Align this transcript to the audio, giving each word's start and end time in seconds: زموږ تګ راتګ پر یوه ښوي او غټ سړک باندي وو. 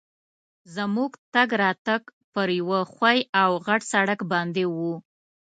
زموږ 0.75 1.11
تګ 1.33 1.49
راتګ 1.63 2.01
پر 2.33 2.47
یوه 2.59 2.79
ښوي 2.93 3.19
او 3.41 3.49
غټ 3.65 3.81
سړک 3.91 4.19
باندي 4.31 4.65
وو. 4.75 4.93